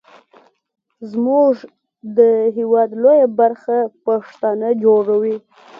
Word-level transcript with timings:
زمونږ 1.11 1.53
د 2.17 2.19
هیواد 2.57 2.89
لویه 3.03 3.27
برخه 3.39 3.77
پښتانه 4.05 4.69
جوړوي. 4.83 5.37